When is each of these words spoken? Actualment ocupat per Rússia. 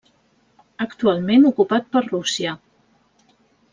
Actualment 0.85 1.45
ocupat 1.51 1.93
per 1.97 2.03
Rússia. 2.09 2.55